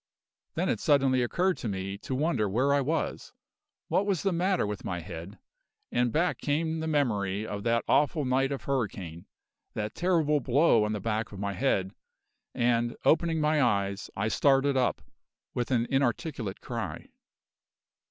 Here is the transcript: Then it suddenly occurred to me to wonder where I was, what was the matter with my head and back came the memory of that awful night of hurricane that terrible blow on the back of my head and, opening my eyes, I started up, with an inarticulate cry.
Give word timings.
Then 0.55 0.67
it 0.67 0.79
suddenly 0.79 1.21
occurred 1.21 1.57
to 1.57 1.67
me 1.67 1.95
to 1.99 2.15
wonder 2.15 2.49
where 2.49 2.73
I 2.73 2.81
was, 2.81 3.33
what 3.87 4.07
was 4.07 4.23
the 4.23 4.31
matter 4.31 4.65
with 4.65 4.83
my 4.83 4.99
head 4.99 5.37
and 5.91 6.11
back 6.11 6.39
came 6.39 6.79
the 6.79 6.87
memory 6.87 7.45
of 7.45 7.61
that 7.65 7.83
awful 7.87 8.25
night 8.25 8.51
of 8.51 8.63
hurricane 8.63 9.27
that 9.75 9.93
terrible 9.93 10.39
blow 10.39 10.85
on 10.85 10.93
the 10.93 10.99
back 10.99 11.31
of 11.31 11.37
my 11.37 11.53
head 11.53 11.93
and, 12.55 12.95
opening 13.05 13.39
my 13.39 13.61
eyes, 13.61 14.09
I 14.15 14.27
started 14.27 14.75
up, 14.75 15.03
with 15.53 15.69
an 15.69 15.85
inarticulate 15.91 16.61
cry. 16.61 17.11